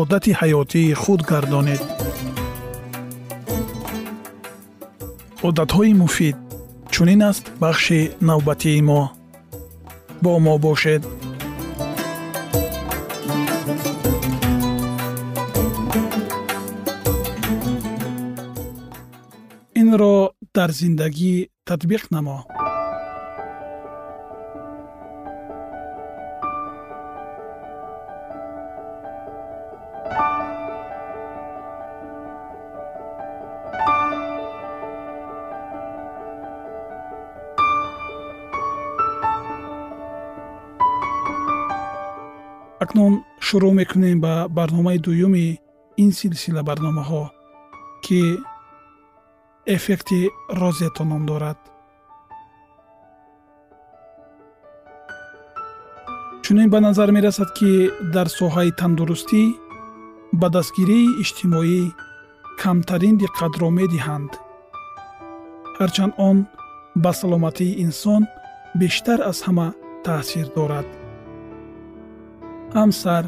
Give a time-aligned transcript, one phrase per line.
[0.00, 1.82] одати ҳаётии худ гардонед.
[5.48, 6.36] Одатҳои муфид
[6.92, 9.02] чунин аст бахши навбатии мо.
[10.22, 11.02] Бо мо бошед.
[19.80, 20.16] Инро
[20.56, 21.34] дар зиндагӣ
[21.68, 22.61] татбиқ намо акнун
[43.54, 45.46] шурӯъ мекунем ба барномаи дуюми
[46.02, 47.24] ин силсила барномаҳо
[48.04, 48.20] ки
[49.76, 50.20] эффекти
[50.60, 51.58] розето ном дорад.
[56.44, 57.70] Чунин ба назар мерасад ки
[58.14, 59.42] дар соҳаи тандурустӣ
[60.40, 61.80] ба дастгирии иҷтимоӣ
[62.62, 64.32] камтарин диққатро медиҳанд.
[65.78, 66.36] Ҳарчанд он
[67.02, 68.22] ба саломатии инсон
[68.80, 69.68] бештар аз ҳама
[70.06, 70.88] таъсир дорад.
[72.78, 73.24] Ҳамсар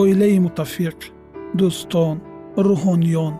[0.00, 0.98] оилаи муттафиқ
[1.58, 2.16] дӯстон
[2.66, 3.34] рӯҳониён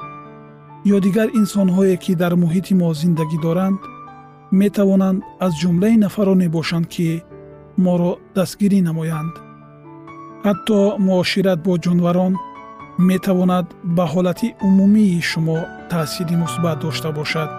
[0.94, 3.78] ё дигар инсонҳое ки дар муҳити мо зиндагӣ доранд
[4.60, 7.08] метавонанд аз ҷумлаи нафароне бошанд ки
[7.84, 9.34] моро дастгирӣ намоянд.
[10.46, 12.32] Ҳатто муошират бо ҷонварон
[13.10, 15.58] метавонад ба ҳолати умумии шумо
[15.90, 17.50] таъсири мусбат дошта бошад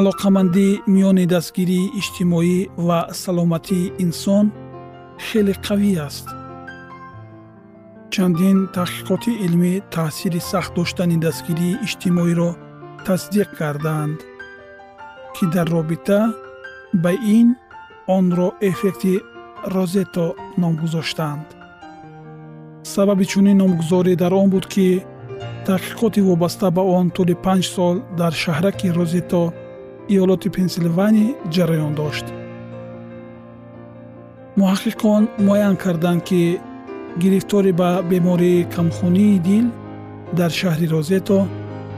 [0.00, 4.46] алоқамандӣ миёни дастгирии иҷтимоӣ ва саломатии инсон
[5.26, 6.26] хеле қавӣ аст.
[8.14, 12.50] Чандин таҳқиқоти илмӣ таъсири сахт доштани дастгирии иҷтимоиро
[13.06, 14.18] тасдиқ кардаанд
[15.34, 16.20] ки дар робита
[17.02, 17.48] ба ин
[18.16, 19.14] онро эффекти
[19.74, 20.26] розето
[20.60, 21.48] ном гузоштаанд
[22.94, 24.86] сабаби чунин номгузорӣ дар он буд ки
[25.68, 29.42] таҳқиқоти вобаста ба он тӯли панҷ сол дар шаҳраки розето
[30.12, 32.26] иёлоти пенсилвания ҷараён дошт.
[34.58, 36.42] Муҳаққиқон муайян карданд ки
[37.22, 39.66] гирифторӣ ба бемории камхунии дил
[40.38, 41.38] дар шаҳри розето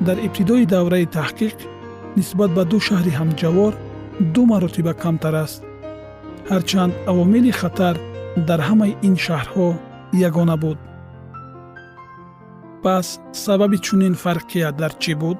[0.07, 1.57] дар ибтидои давраи таҳқиқ
[2.19, 3.73] нисбат ба ду шаҳри ҳамҷавор
[4.35, 5.61] ду маротиба камтар аст.
[6.51, 7.97] Ҳарчанд авомили хатар
[8.49, 9.69] дар ҳамаи ин шаҳрҳо
[10.29, 10.79] ягона буд.
[12.85, 13.07] Пас
[13.45, 15.39] сабаби чунин фарқият дар чӣ буд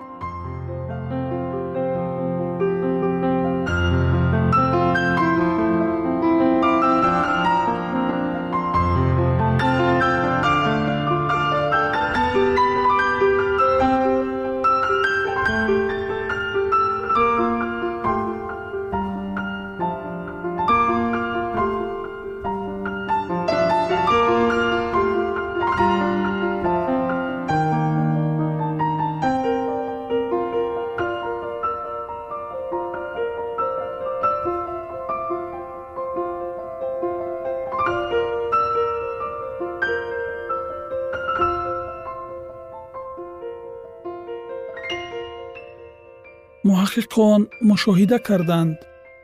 [46.93, 48.77] муҳаққиқон мушоҳида карданд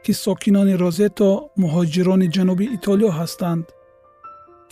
[0.05, 1.31] ки сокинони розето
[1.63, 3.65] муҳоҷирони ҷануби итолиё ҳастанд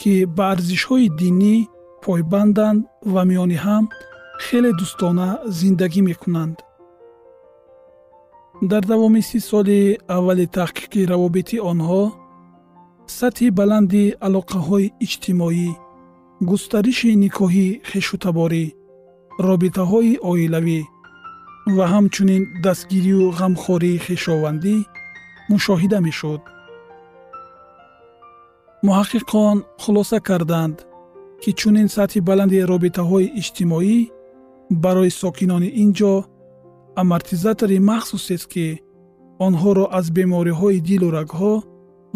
[0.00, 1.56] ки ба арзишҳои динӣ
[2.04, 2.80] пойбанданд
[3.12, 3.84] ва миёни ҳам
[4.44, 5.28] хеле дӯстона
[5.58, 6.56] зиндагӣ мекунанд.
[8.70, 9.80] Дар давоми си соли
[10.16, 12.02] аввали таҳқиқи равобити онҳо
[13.18, 15.68] сатҳи баланди алоқаҳои иҷтимоӣ
[16.50, 18.64] густариши никоҳи хешутаборӣ
[19.48, 20.80] робитаҳои оилавӣ
[21.74, 24.76] ва ҳамчунин дастгирию ғамхории хешовандӣ
[25.50, 26.42] мушоҳида мешуд.
[28.86, 30.76] Муҳаққиқон хулоса карданд
[31.42, 33.98] ки чунин сатҳи баланди робитаҳои иҷтимоӣ
[34.84, 36.14] барои сокинони ин ҷо
[37.02, 38.66] амортизатори махсусест ки
[39.46, 41.54] онҳоро аз бемориҳои дилу рагҳо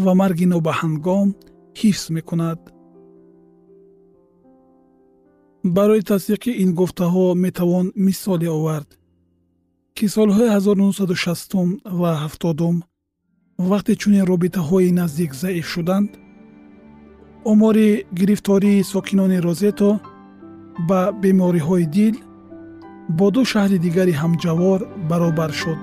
[0.05, 1.29] ва марги нобаҳангом
[1.81, 2.61] ҳифз мекунад.
[5.77, 8.91] Барои тасдиқи ин гуфтаҳо метавон мисоле овард
[10.01, 12.83] ки солҳои 1960 ва 70
[13.71, 16.11] вақте чунин робитаҳои наздик заиф шуданд
[17.45, 19.91] омори гирифтории сокинони розето
[20.89, 22.15] ба бемориҳои дил
[23.19, 24.81] бо ду шаҳри дигари ҳамҷавор
[25.11, 25.79] баробар шуд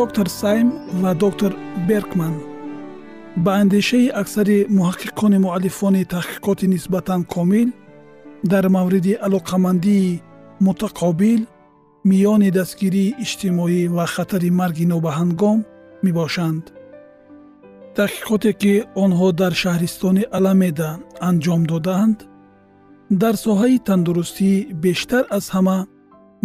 [0.00, 0.68] доктор сайм
[1.02, 1.52] ва доктор
[1.88, 2.34] беркман
[3.44, 7.68] ба андешаи аксари муҳаққиқони муаллифони таҳқиқоти нисбатан комил
[8.52, 10.20] дар мавриди алоқамандии
[10.66, 11.42] мутақобил
[12.10, 15.58] миёни дастгирии иҷтимоӣ ва хатари марги нобаҳангом
[16.04, 16.64] мебошанд.
[17.98, 18.72] Таҳқиқоте ки
[19.04, 20.90] онҳо дар шаҳристони аламеда
[21.28, 22.18] анҷом додаанд
[23.22, 24.50] дар соҳаи тандурустӣ
[24.84, 25.78] бештар аз ҳама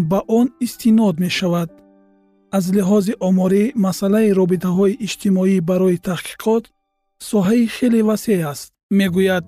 [0.10, 1.70] ба он истинод мешавад
[2.56, 6.64] аз лиҳози оморӣ масъалаи робитаҳои иҷтимоӣ барои таҳқиқот
[7.30, 8.68] соҳаи хеле васеъ аст.
[9.00, 9.46] Мегӯяд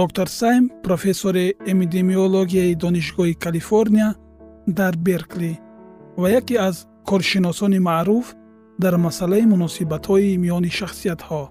[0.00, 4.10] доктор сайм профессори эпидемиологияи донишгоҳи калифорния
[4.78, 5.52] дар беркли
[6.20, 6.76] ва яке аз
[7.08, 8.26] коршиносони маъруф
[8.82, 11.42] дар масъалаи муносибатҳои миёни шахсиятҳо.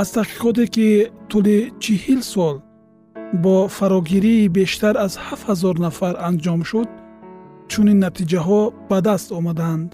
[0.00, 0.88] Аз таҳқиқоте ки
[1.30, 2.56] тӯли чиҳил сол
[3.42, 6.88] бо фарогирии бештар аз ҳафт ҳазор нафар анҷом шуд
[7.72, 9.90] чунин натиҷаҳо ба даст омаданд.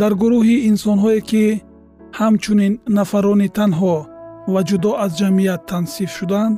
[0.00, 1.44] Дар гурӯҳи инсонҳое ки
[2.18, 3.96] ҳамчунин нафарони танҳо
[4.52, 6.56] ва ҷудо аз ҷамъият тансиф шуданд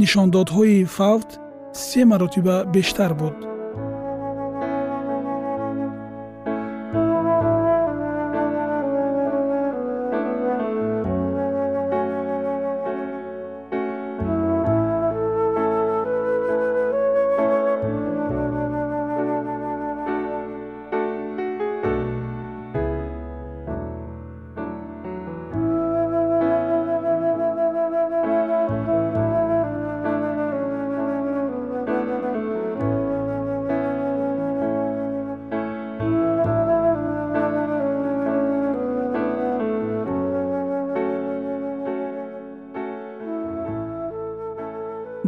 [0.00, 1.30] нишондодҳои фавт
[1.86, 3.36] се маротиба бештар буд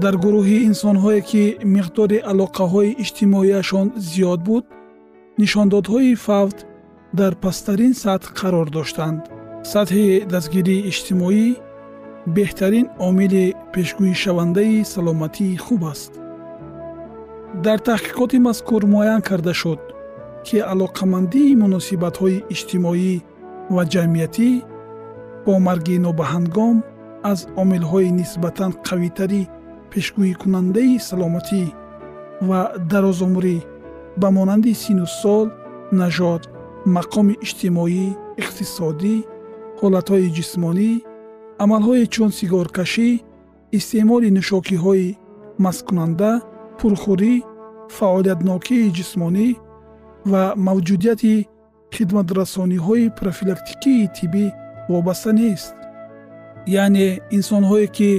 [0.03, 1.43] дар гурӯҳи инсонҳое ки
[1.75, 4.65] миқдори алоқаҳои иҷтимоияшон зиёд буд
[5.41, 6.59] нишондодҳои фавт
[7.19, 9.21] дар пасттарин сатҳ қарор доштанд.
[9.73, 11.47] Сатҳи дастгирии иҷтимоӣ
[12.37, 16.13] беҳтарин омили пешгӯишавандаи саломатии хуб аст.
[17.65, 19.81] Дар таҳқиқоти мазкур муайян карда шуд
[20.47, 23.13] ки алоқамандии муносибатҳои иҷтимоӣ
[23.75, 24.51] ва ҷамъиятӣ
[25.45, 26.77] бо марги нобаҳангом
[27.33, 29.43] аз омилҳои нисбатан қавитари
[29.93, 31.63] пешгӯикунандаи саломатӣ
[32.49, 33.57] ва дарозумрӣ
[34.21, 35.47] ба монанди сину сол
[36.01, 36.43] нажод
[36.97, 38.07] мақоми иҷтимоӣ
[38.43, 39.15] иқтисодӣ
[39.81, 40.91] ҳолатҳои ҷисмонӣ
[41.63, 43.09] амалҳое чун сигоркашӣ
[43.79, 45.09] истеъмоли нӯшокиҳои
[45.65, 46.33] масткунанда
[46.79, 47.35] пурхӯрӣ
[47.97, 49.49] фаъолиятнокии ҷисмонӣ
[50.31, 51.35] ва мавҷудияти
[51.95, 54.47] хидматрасониҳои профилактикии тиббӣ
[54.93, 55.75] вобаста нест.
[56.83, 58.11] Яъне инсонҳое ки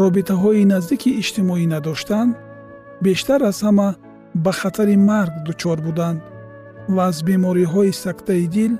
[0.00, 2.32] робитаҳои наздики иҷтимоӣ надоштанд
[3.04, 3.88] бештар аз ҳама
[4.44, 6.20] ба хатари марг дучор буданд
[6.94, 8.72] ва аз бемориҳои сактаи дил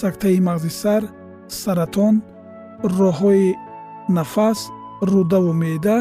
[0.00, 1.02] сактаи мағзи сар
[1.62, 2.14] саратон
[2.98, 3.48] роҳҳои
[4.16, 4.58] нафас
[5.10, 5.98] рӯдаву меъда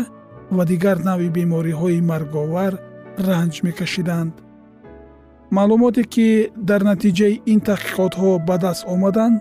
[0.55, 2.73] ва дигар навъи бемориҳои марговар
[3.27, 4.33] ранҷ мекашиданд.
[5.57, 6.27] Маълумоте ки
[6.69, 9.37] дар натиҷаи ин таҳқиқотҳо ба даст омаданд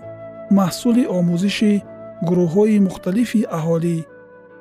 [0.58, 1.73] маҳсули омӯзиши
[2.28, 3.96] гурӯҳҳои мухталифи аҳолӣ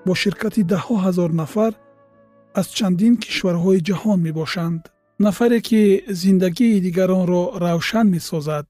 [0.06, 1.74] бо ширкати даҳҳо ҳазор нафар
[2.60, 4.82] аз чандин кишварҳои ҷаҳон мебошанд.
[5.26, 5.82] Нафаре ки
[6.22, 8.68] зиндагии дигаронро равшан месозад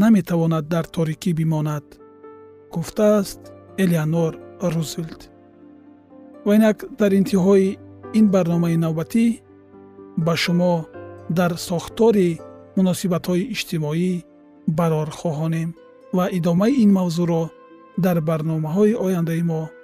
[0.00, 1.86] наметавонад дар торикӣ бимонад
[2.74, 3.40] гуфтааст
[3.82, 4.32] элеонор
[4.74, 5.20] рузвелт
[6.46, 7.68] ва инак дар интиҳои
[8.18, 9.26] ин барномаи навбатӣ
[10.24, 10.74] ба шумо
[11.38, 12.30] дар сохтори
[12.76, 14.12] муносибатҳои иҷтимоӣ
[14.78, 15.70] барор хоҳонем
[16.16, 17.42] ва идомаи ин мавзӯъро
[18.04, 19.62] дар барномаҳои ояндаи мо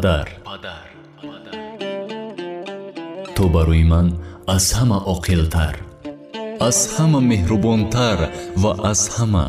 [0.00, 0.28] падар.
[3.36, 4.06] Ту барои ман
[4.56, 5.74] аз ҳама оқилтар
[6.68, 8.18] аз ҳама меҳрубонтар
[8.62, 9.46] ва аз ҳама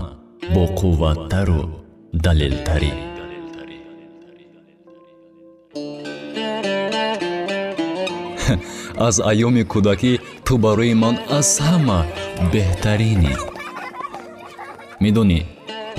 [0.55, 1.61] боқувваттару
[2.25, 2.93] далелтарӣ
[9.07, 10.13] аз айёми кӯдакӣ
[10.45, 11.99] ту барои ман аз ҳама
[12.53, 13.33] беҳтаринӣ
[15.03, 15.39] медонӣ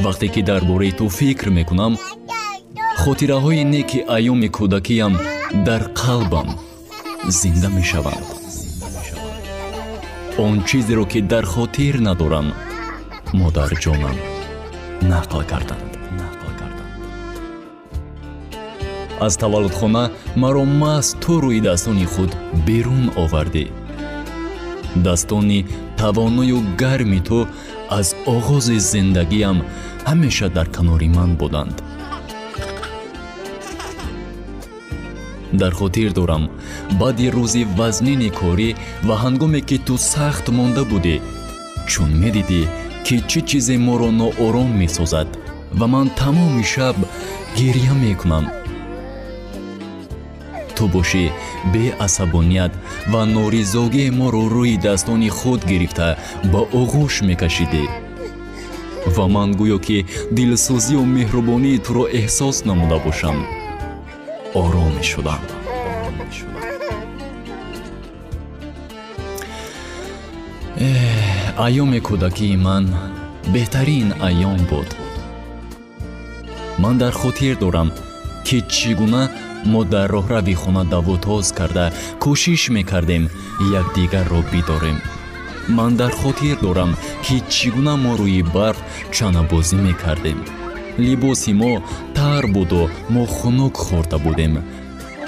[0.04, 1.92] вақте ки дар бораи ту фикр мекунам
[3.04, 5.14] хотираҳои неки айёми кӯдакиам
[5.66, 6.48] дар қалбам
[7.40, 8.28] зинда мешаванд.
[10.44, 12.46] Он чизеро ки дар хотир надорам
[13.40, 14.16] модарҷонам
[15.12, 15.90] нақл карданд.
[19.26, 20.04] Аз таваллудхона
[20.42, 22.32] маро маст ту рӯи дастони худ
[22.66, 23.64] берун овардӣ.
[25.06, 25.60] Дастони
[26.00, 27.38] тавоную гарми ту
[27.98, 29.58] аз оғози зиндагиам
[30.10, 31.76] ҳамеша дар канори ман буданд
[35.52, 36.48] дар хотир дорам.
[37.00, 38.70] Баъди рӯзи вазнини корӣ
[39.06, 41.16] ва ҳангоме ки ту сахт монда будӣ
[41.90, 42.62] чун медидӣ
[43.06, 45.28] ки чӣ чизе моро ноором месозад
[45.78, 46.96] ва ман тамоми шаб
[47.56, 48.46] гирья мекунам.
[50.76, 51.24] Ту бошӣ
[51.72, 52.72] беасабоният
[53.12, 56.08] ва норизогии моро рӯи дастони худ гирифта
[56.52, 57.84] ба оғӯш мекашидӣ.
[59.14, 59.98] Ва ман гӯё ки
[60.36, 63.38] дилсӯзию меҳрубонии туро эҳсос намуда бошам
[64.54, 65.42] ором мешудам
[71.66, 72.84] айёми кӯдакии ман
[73.54, 74.88] беҳтарин айём буд.
[76.82, 77.88] Ман дар хотир дорам
[78.46, 79.22] ки чӣ гуна
[79.72, 81.86] мо дар роҳрави хона давутоз карда
[82.22, 83.24] кӯшиш мекардем
[83.80, 84.98] якдигарро бидорем.
[85.76, 86.90] Ман дар хотир дорам
[87.24, 88.78] ки чӣ гуна мо рӯи барф
[89.14, 90.38] чанабозӣ мекардем
[90.98, 91.82] либоси мо
[92.14, 94.54] тар буду мо хунук хӯрда будем.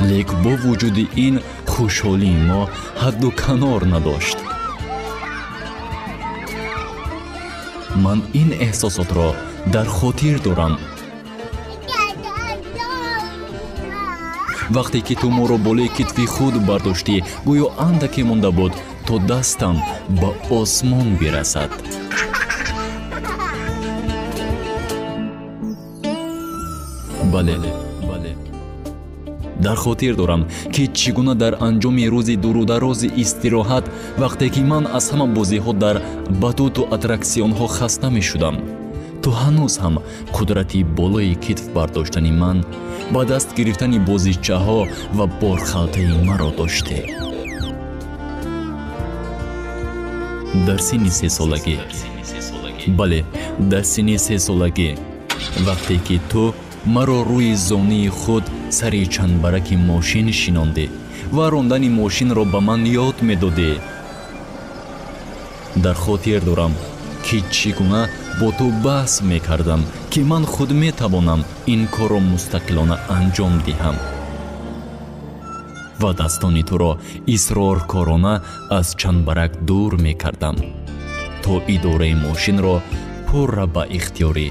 [0.00, 1.34] Лек бо вуҷуди ин
[1.72, 2.62] хушҳолии мо
[3.02, 4.38] ҳадду канор надошт.
[8.04, 9.28] Ман ин эҳсосотро
[9.74, 10.74] дар хотир дорам.
[14.70, 17.16] Вақте ки ту моро болои китфи худ бардоштӣ
[17.48, 18.72] гӯё андаке монда буд
[19.06, 19.76] то дастам
[20.20, 21.70] ба осмон бирасад
[27.34, 27.56] бале
[29.64, 33.84] дар хотир дорам ки чӣ гуна дар анҷоми рӯзи дурударози истироҳат
[34.22, 35.96] вақте ки ман аз ҳама бозиҳо дар
[36.42, 38.56] батуту аттраксионҳо хаста мешудам
[39.22, 39.94] ту ҳанӯз ҳам
[40.36, 42.58] қудрати болои китф бардоштани ман
[43.14, 44.80] ба даст гирифтани бозичаҳо
[45.16, 46.98] ва борхалтаи маро доштӣ
[50.66, 51.76] дар синни сесолагӣ
[52.98, 53.20] бале
[53.72, 54.90] дар синни сесолагӣ
[55.66, 56.42] вақте ки ту
[56.86, 60.86] маро рӯи зонии худ сари чандбараки мошин шинондӣ
[61.36, 63.72] ва рондани мошинро ба ман ёд медодӣ
[65.84, 66.72] дар хотир дорам
[67.24, 68.02] ки чӣ гуна
[68.40, 71.40] бо ту баҳс мекардам ки ман худ метавонам
[71.72, 73.96] ин корро мустақилона анҷом диҳам.
[76.00, 76.92] Ва дастони туро
[77.34, 78.34] исроркорона
[78.78, 80.56] аз чандбарак дур мекардам.
[81.42, 82.76] То идораи мошинро
[83.28, 84.48] пурра ба ихтиёри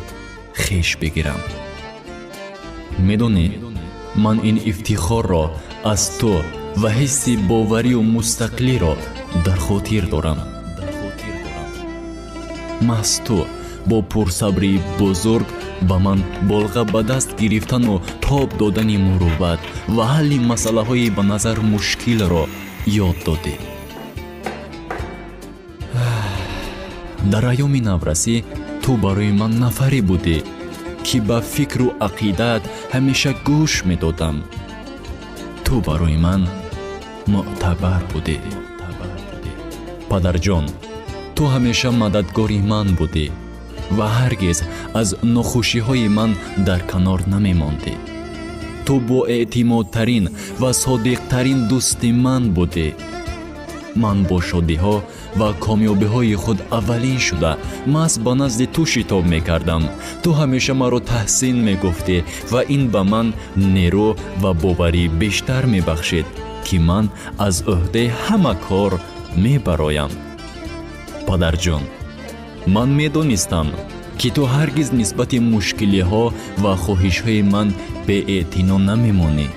[0.64, 1.42] хеш бигирам
[3.08, 3.48] медонӣ
[4.16, 5.46] ман ин ифтихорро
[5.84, 6.34] аз ту
[6.82, 8.94] ва ҳисси боварию мустақилиро
[9.46, 10.40] дар хотир дорам.
[12.90, 13.38] Маҳз ту
[13.90, 15.48] бо пурсабрии бузург
[15.90, 16.20] ба ман
[16.50, 19.60] болға ба даст гирифтану тоб додани мурувват
[19.96, 22.44] ва ҳалли масъалаҳои ба назар мушкилро
[23.08, 23.56] ёд додӣ.
[27.32, 28.36] Дар айёми наврасӣ
[28.84, 30.38] ту барои ман нафаре будӣ
[31.06, 32.64] ки ба фикру ақидаат
[32.94, 34.38] ҳамеша гӯш медодам.
[35.66, 36.42] Ту барои ман
[37.32, 38.38] муътабар будӣ
[40.10, 40.66] падарҷон
[41.36, 43.28] ту ҳамеша мададгори ман будӣ
[43.98, 44.60] ва ҳаргиз
[45.02, 46.32] аз нохушиҳои ман
[46.68, 47.94] дар канор намемондӣ.
[48.86, 50.26] Ту боэътимодтарин
[50.62, 52.88] ва содиқтарин дӯсти ман будӣ
[53.96, 54.96] ман бо шодиҳо
[55.40, 57.52] ва комёбиҳои худ аввалин шуда.
[57.94, 59.84] Маҳз ба назди ту шитоб мекардам.
[60.24, 62.18] Ту ҳамеша маро таҳсин мегуфтӣ
[62.52, 63.28] ва ин ба ман
[63.76, 64.10] нерӯ
[64.42, 66.28] ва боварӣ бештар мебахшид
[66.66, 67.06] ки ман
[67.48, 68.92] аз ӯҳдаи ҳама кор
[69.44, 70.12] мебароям.
[71.28, 71.84] Падарҷон
[72.76, 73.68] ман медонистам
[74.20, 76.26] ки ту ҳаргиз нисбати мушкилиҳо
[76.64, 77.68] ва хоҳишҳои ман
[78.08, 79.48] беэътино намемонӣ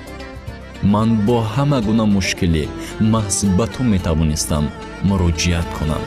[0.92, 2.64] ман бо ҳама гуна мушкилӣ
[3.12, 4.64] маҳз ба ту метавонистам
[5.08, 6.04] муроҷиат кунам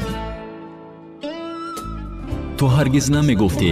[2.59, 3.71] ту ҳаргиз намегуфтӣ.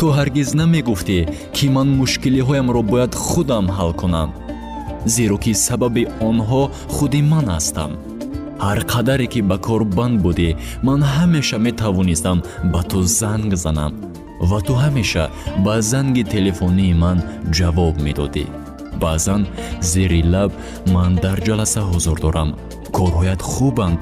[0.00, 1.18] Ту ҳаргиз намегуфтӣ
[1.56, 4.30] ки ман мушкилиҳоямро бояд худам ҳал кунам
[5.14, 6.62] зеро ки сабаби онҳо
[6.94, 7.92] худи ман ҳастам.
[8.66, 10.50] Ҳар қадаре ки ба кор банд будӣ
[10.86, 12.38] ман ҳамеша метавонистам
[12.72, 13.92] ба ту занг занам
[14.50, 15.24] ва ту ҳамеша
[15.64, 17.18] ба занги телефонии ман
[17.56, 18.44] ҷавоб медодӣ
[19.02, 19.42] баъзан
[19.90, 20.50] зери лаб
[20.94, 22.50] ман дар ҷаласа ҳузур дорам.
[22.96, 24.00] Корҳоят хубанд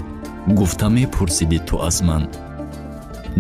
[0.59, 2.25] гуфта мепурсидӣ ту аз ман.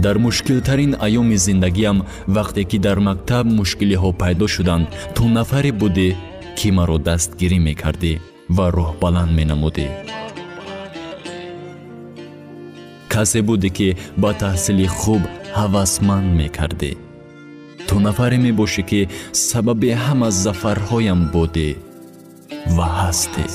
[0.05, 1.99] Дар мушкилтарин айёми зиндагиам
[2.37, 6.09] вақте ки дар мактаб мушкилиҳо пайдо шуданд ту нафаре будӣ
[6.59, 8.12] ки маро дастгирӣ мекардӣ
[8.57, 9.88] ва роҳбаланд менамудӣ.
[13.12, 13.88] Касе будӣ ки
[14.23, 15.23] ба таҳсили хуб
[15.59, 16.92] ҳавасманд мекардӣ
[17.88, 19.01] ту нафаре мебошӣ ки
[19.48, 21.68] сабаби ҳама зафарҳоям будӣ
[22.77, 23.46] ва ҳастӣ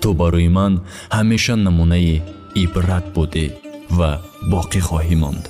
[0.00, 0.72] ту барои ман
[1.16, 2.16] ҳамеша намунаи
[2.62, 3.46] ибрат будӣ
[3.98, 4.10] ва
[4.52, 5.44] боқӣ хоҳӣ монд.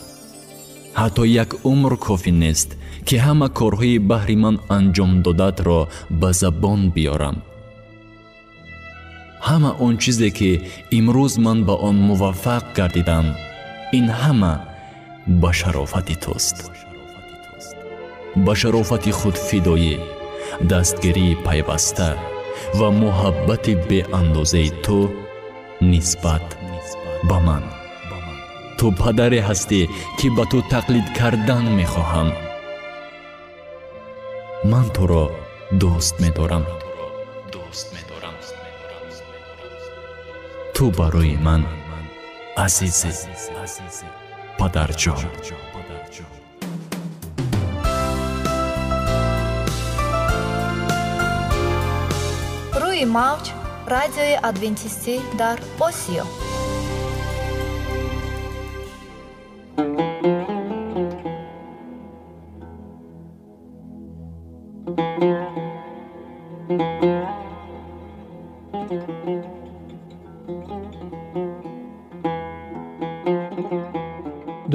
[1.01, 2.69] Ҳатто як умр кофӣ нест
[3.07, 5.81] ки ҳама корҳои баҳри ман анҷом додатро
[6.21, 7.37] ба забон биёрам.
[9.49, 10.51] Ҳама он чизе ки
[10.99, 13.27] имрӯз ман ба он муваффақ гардидам
[13.99, 14.55] ин ҳама
[15.27, 16.71] ба шарофати туст
[18.37, 19.95] ба шарофати худфидоӣ
[20.71, 22.11] дастгирии пайваста
[22.79, 24.99] ва муҳаббати беандозаи ту
[25.91, 26.47] нисбат
[27.29, 27.65] ба ман
[28.79, 29.81] ту падаре ҳастӣ
[30.19, 32.29] ки ба ту тақлид кардан мехоҳам
[34.71, 35.25] ман туро
[35.81, 36.65] дӯст медорам
[40.75, 41.63] ту барои ман
[42.65, 43.13] азизе
[44.61, 45.23] падарҷон
[52.83, 53.45] рӯи мавҷ
[53.95, 56.25] радиои адвентистӣ дар осиё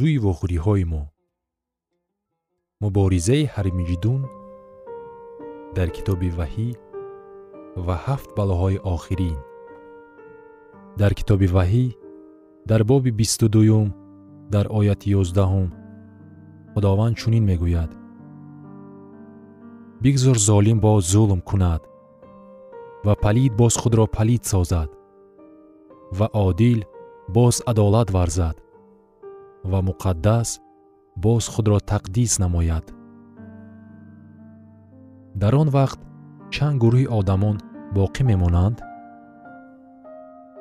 [0.00, 1.02] мавзӯи вохӯриҳои мо.
[2.82, 4.22] Муборизаи ҳармиҷидун
[5.76, 6.68] дар китоби ваҳӣ
[7.86, 9.38] ва ҳафт балоҳои охирин.
[11.00, 11.86] Дар китоби ваҳӣ
[12.70, 13.88] дар боби бисту дуюм
[14.54, 15.68] дар ояти ёздаҳум
[16.72, 17.90] худованд чунин мегӯяд.
[20.02, 21.82] Бигзор золим боз зулм кунад
[23.06, 24.90] ва палид боз худро палид созад
[26.18, 26.80] ва одил
[27.36, 28.56] боз адолат варзад
[29.64, 30.60] ва муқаддас
[31.16, 32.86] боз худро тақдис намояд.
[35.40, 36.00] Дар он вақт
[36.54, 37.56] чанд гурӯҳи одамон
[37.96, 38.76] боқӣ мемонанд?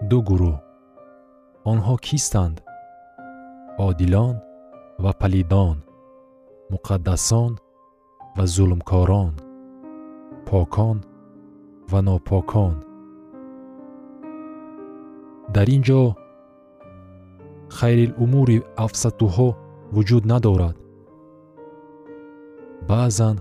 [0.10, 0.58] Ду гурӯҳ.
[1.72, 2.58] Онҳо кистанд?
[3.88, 4.36] Одилон
[5.04, 5.78] ва палидон
[6.74, 7.52] муқаддасон
[8.38, 9.34] ва зулмкорон
[10.48, 10.98] покон
[11.92, 12.76] ва нопокон.
[15.56, 16.02] Дар ин ҷо
[17.78, 19.50] хайрилумури афсатуҳо
[19.96, 20.76] вуҷуд надорад
[22.90, 23.36] баъзан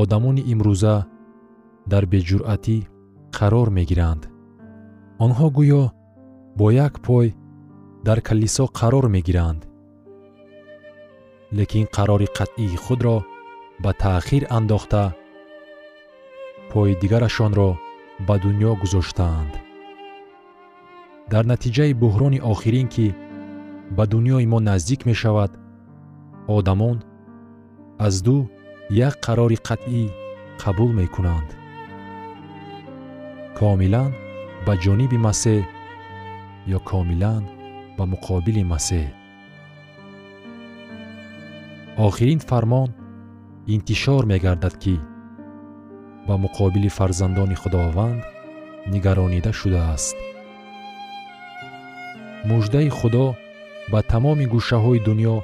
[0.00, 0.96] одамони имрӯза
[1.92, 2.76] дар беҷуръатӣ
[3.36, 4.22] қарор мегиранд
[5.24, 5.84] онҳо гӯё
[6.58, 7.26] бо як пой
[8.06, 9.60] дар калисо қарор мегиранд.
[11.58, 13.16] Лекин қарори қатъии худро
[13.82, 15.04] ба таъхир андохта
[16.70, 17.70] пои дигарашонро
[18.26, 19.54] ба дуньё гузоштаанд.
[21.32, 23.06] Дар натиҷаи буҳрони охирин ки
[23.90, 25.52] ба дуньёи мо наздик мешавад.
[26.46, 27.02] Одамон
[27.98, 28.48] аз ду
[28.90, 30.10] як қарори қатъӣ
[30.62, 31.48] қабул мекунанд.
[33.58, 34.12] Комилан
[34.66, 35.62] ба ҷониби масеҳ
[36.76, 37.44] ё комилан
[37.96, 39.06] ба муқобили масеҳ.
[42.06, 42.90] Охирин фармон
[43.74, 44.96] интишор мегардад ки
[46.26, 48.22] ба муқобили фарзандони худованд
[48.92, 50.16] нигаронида шудааст.
[52.44, 53.26] Муждаи худо
[53.92, 55.36] ба тамоми гӯшаҳои дуньё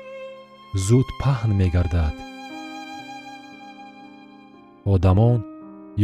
[0.86, 2.14] зуд паҳн мегардад.
[4.94, 5.38] Одамон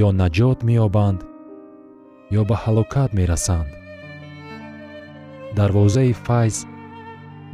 [0.05, 1.21] ё наҷот меёбанд
[2.39, 3.71] ё ба ҳалокат мерасанд.
[5.57, 6.57] Дарвозаи файз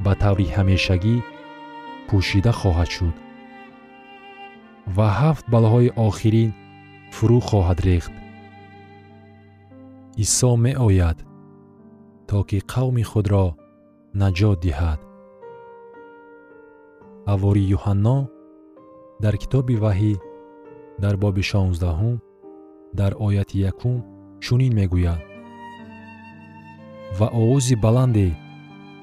[0.04, 1.16] ба таври ҳамешагӣ
[2.08, 3.16] пӯшида хоҳад шуд
[4.96, 6.50] ва ҳафт балоҳои охирин
[7.14, 8.12] фурӯ хоҳад рехт.
[10.24, 11.18] Исо меояд
[12.28, 13.46] то ки қавми худро
[14.20, 15.00] наҷот диҳад.
[17.30, 18.18] Ҳавори юҳанно
[19.22, 20.14] дар китоби ваҳӣ
[21.02, 22.16] дар боби шонздаҳум
[22.98, 23.96] дар ояти якум
[24.44, 25.22] чунин мегӯяд.
[27.18, 28.28] Ва овози баланде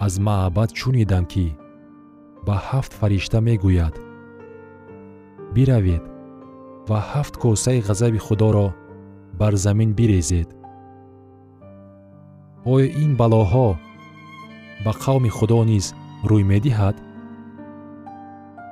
[0.06, 1.48] аз маъбад чунидам ки
[2.46, 3.96] ба ҳафт фаришта мегӯяд.
[5.54, 6.04] Биравед
[6.90, 8.68] ва ҳафт косаи ғазаби худоро
[9.40, 10.50] бар замин бирезед.
[12.74, 13.68] Оё ин балоҳо
[14.86, 15.86] ба қавми худо низ
[16.30, 16.96] рӯй медиҳад?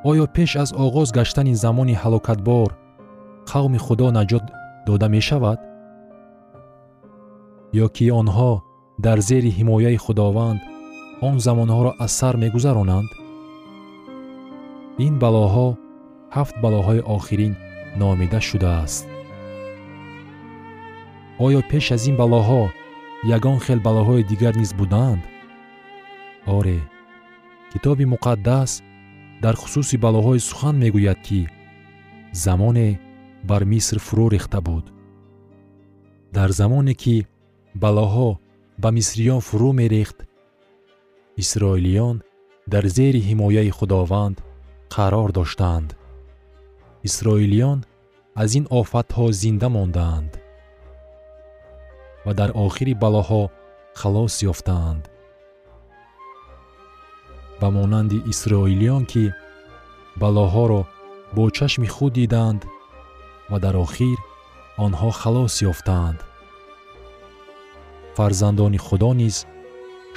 [0.10, 2.70] Оё пеш аз оғоз гаштани замони ҳалокатбор
[3.52, 4.46] қавми худо наҷот
[4.88, 5.60] дода мешавад?
[7.84, 8.52] Ё ки онҳо
[9.06, 10.60] дар зери ҳимояи худованд
[11.28, 13.10] он замонҳоро аз сар мегузаронанд?
[15.06, 15.68] Ин балоҳо
[16.36, 17.54] ҳафт балоҳои охирин
[18.02, 19.06] номида шудааст.
[21.46, 22.64] Оё пеш аз ин балоҳо
[23.36, 25.22] ягон хел балоҳои дигар низ буданд
[26.48, 26.80] оре
[27.72, 28.72] китоби муқаддас
[29.44, 31.42] дар хусуси балоҳои сухан мегӯяд ки
[32.44, 32.90] замоне
[33.50, 34.86] бар миср фурӯ рехта буд.
[36.36, 37.16] Дар замоне ки
[37.84, 38.30] балоҳо
[38.82, 40.18] ба мисриён фурӯ мерехт
[41.42, 42.18] исроилиён
[42.74, 44.38] дар зери ҳимояи худованд
[44.96, 45.90] қарор доштаанд.
[47.08, 47.80] Исроилиён
[48.42, 50.32] аз ин офатҳо зинда мондаанд
[52.26, 53.44] ва дар охири балоҳо
[54.00, 55.04] халос ёфтаанд
[57.60, 59.24] ба монанди исроилиён ки
[60.22, 60.82] балоҳоро
[61.36, 62.62] бо чашми худ диданд
[63.50, 64.18] ва дар охир
[64.86, 66.20] онҳо халос ёфтаанд.
[68.18, 69.38] Фарзандони худо низ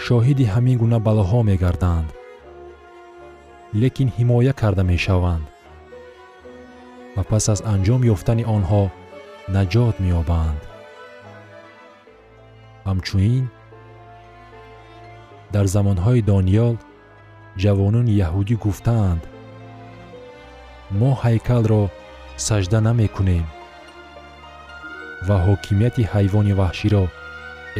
[0.04, 2.08] шоҳиди ҳамин гуна балоҳо мегарданд
[3.82, 5.46] лекин ҳимоя карда мешаванд
[7.16, 8.82] ва пас аз анҷом ёфтани онҳо
[9.56, 10.60] наҷот меёбанд.
[12.88, 13.44] Ҳамчунин
[15.54, 16.74] дар замонҳои дониёл
[17.62, 19.22] ҷавонони яҳудӣ гуфтаанд
[20.98, 21.82] мо ҳайкалро
[22.36, 23.46] сажда намекунем
[25.26, 27.04] ва ҳокимияти ҳайвони ваҳширо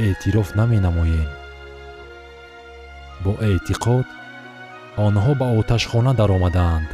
[0.04, 1.30] эътироф наменамоем.
[3.24, 4.06] Бо эътиқод
[5.06, 6.90] онҳо ба оташхона даромадаанд.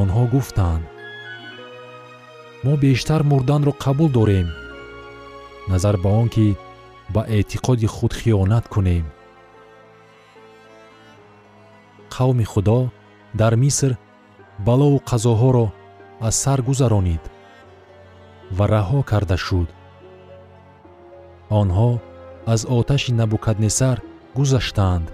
[0.00, 0.84] Онҳо гуфтанд
[2.64, 4.48] мо бештар мурданро қабул дорем
[5.70, 6.46] назар ба он ки
[7.14, 9.04] ба эътиқоди худ хиёнат кунем
[12.14, 12.80] қавми худо
[13.40, 13.92] дар миср
[14.66, 15.66] балову қазоҳоро
[16.26, 17.24] аз сар гузаронид
[18.56, 19.68] ва раҳо карда шуд.
[21.60, 21.90] Онҳо
[22.52, 23.96] аз оташи набукаднесар
[24.38, 25.06] гузаштанд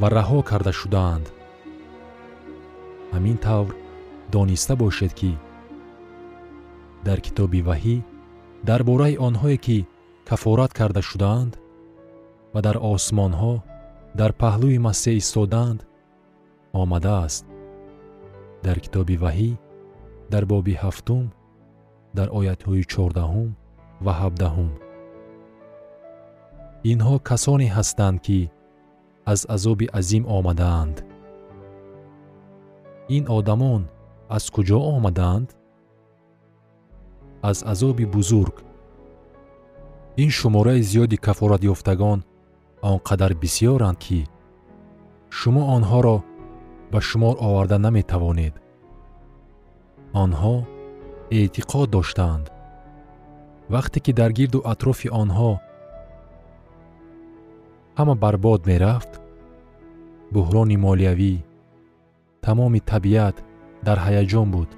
[0.00, 1.26] ва раҳо карда шудаанд.
[3.14, 3.72] Ҳамин тавр
[4.34, 5.32] дониста бошед ки
[7.06, 7.96] дар китоби ваҳӣ
[8.68, 9.78] дар бораи онҳое ки
[10.28, 11.52] кафорат карда шудаанд
[12.54, 13.54] ва дар осмонҳо
[14.18, 15.80] дар паҳлӯи масеҳ истодаанд
[16.82, 17.44] омадааст.
[18.64, 19.50] Дар китоби ваҳӣ
[20.32, 21.24] дар боби ҳафтум
[22.16, 23.50] дар оятҳои чордаҳум
[24.04, 24.72] ва ҳабдаҳум.
[26.92, 28.40] Инҳо касоне ҳастанд ки
[29.32, 30.96] аз азоби азим омадаанд.
[33.16, 33.82] Ин одамон
[34.36, 35.48] аз куҷо омадаанд?
[37.50, 38.56] Аз азоби бузург.
[40.22, 42.20] Ин шумораи зиёди кафоратёфтагон
[42.82, 44.26] он қадар бисьёранд ки
[45.30, 46.16] шумо онҳоро
[46.92, 48.54] ба шумор оварда наметавонед.
[50.22, 50.54] Онҳо
[51.38, 52.44] эътиқод доштанд
[53.74, 55.52] вақте ки дар гирду атрофи онҳо
[57.98, 59.12] ҳама барбод мерафт
[60.34, 61.34] буҳрони молиявӣ
[62.44, 63.36] тамоми табиат
[63.86, 64.70] дар ҳаяҷон буд.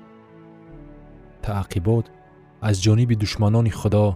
[1.44, 2.06] Таъқибот
[2.68, 4.06] аз ҷониби душманони худо.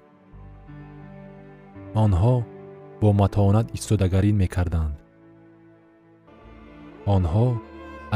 [2.04, 2.36] Онҳо
[3.00, 4.96] бо матоонат истодагарӣ мекарданд.
[7.14, 7.46] Онҳо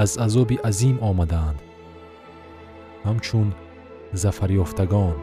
[0.03, 1.59] аз азоби азим омадаанд.
[3.07, 3.49] Ҳамчун
[4.23, 5.17] зафарёфтагон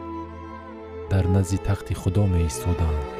[1.10, 3.19] дар назди тахти худо меистоданд